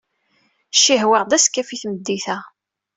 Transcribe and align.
Cihwaɣ-d 0.79 1.31
askaf 1.37 1.69
i 1.69 1.77
tmeddit-a. 1.81 2.37